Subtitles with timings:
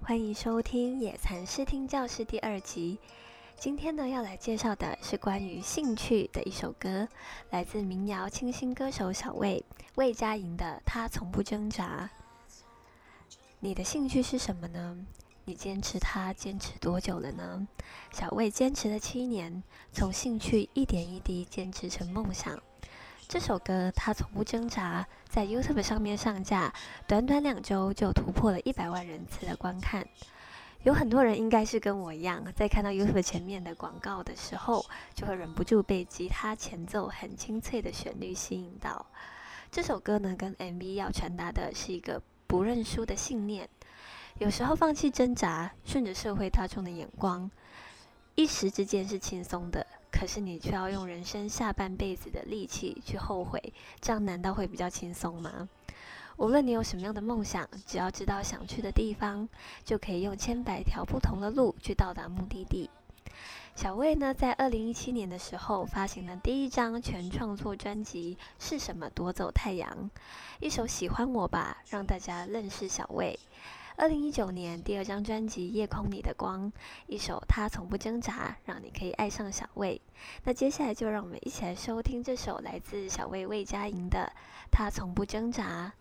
[0.00, 2.98] 欢迎收听野蚕视听教室第二集。
[3.58, 7.06] 今天呢，要来介绍的是关于兴趣的一首歌，
[7.50, 9.62] 来自民谣清新歌手小魏
[9.96, 12.08] 魏佳莹的《他从不挣扎》。
[13.60, 14.96] 你的兴趣是什么呢？
[15.44, 17.66] 你坚持它坚持多久了呢？
[18.12, 19.62] 小魏坚持了七年，
[19.92, 22.58] 从兴趣一点一滴坚持成梦想。
[23.28, 26.72] 这首歌他从不挣扎，在 YouTube 上面上架，
[27.06, 30.08] 短短两周就突破了一百万人次的观看。
[30.82, 34.82] 有很多人应该是跟我一样，在看到 YouTube 前面的广告的时候，
[35.14, 39.04] 就会忍不住被吉他前奏很清脆的旋律吸引到。
[39.70, 43.68] 这首歌呢，跟 MV 要传达的是一个不认输的信念。
[44.38, 47.50] 有时候放弃挣扎，顺着社会大众的眼光，
[48.36, 49.86] 一时之间是轻松的。
[50.10, 55.68] 可是你却要用人生下半辈子的力气去后悔，这样难道会比较轻松吗？
[56.36, 59.48] 无论你有什么样的梦想，只要知道想去的地方，
[59.84, 62.88] 就可以用千百条不同的路去到达目的地。
[63.74, 70.10] 小魏呢，在二零一七年的时候发行了第一张全创作专辑《是什么夺走太阳》，
[70.58, 73.38] 一首《喜欢我吧》，让大家认识小魏。
[73.98, 76.70] 二零一九年第二张专辑《夜空里的光》，
[77.08, 78.32] 一首《他从不挣扎》，
[78.64, 80.00] 让你可以爱上小魏。
[80.44, 84.32] 那接下来就让我们一起来收听这首来自小魏魏佳莹的
[84.70, 85.92] 《他从不挣扎》。